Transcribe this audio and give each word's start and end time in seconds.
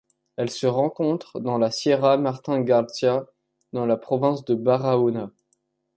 Elle 0.35 0.49
se 0.49 0.65
rencontre 0.65 1.39
dans 1.39 1.59
la 1.59 1.69
sierra 1.69 2.17
Martín 2.17 2.61
García 2.65 3.27
dans 3.71 3.85
la 3.85 3.97
province 3.97 4.43
de 4.45 4.55
Barahona. 4.55 5.29